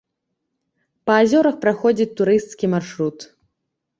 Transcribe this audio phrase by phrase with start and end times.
[1.09, 3.17] Па азёрах праходзіць турысцкі маршрут.